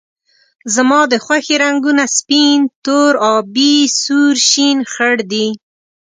زما 0.75 0.99
د 1.11 1.13
خوښې 1.25 1.55
رنګونه 1.63 2.03
سپین، 2.17 2.59
تور، 2.85 3.11
آبي، 3.35 3.73
سور، 4.01 4.35
شین، 4.49 4.77
خړ 4.91 5.15
دي 5.31 5.47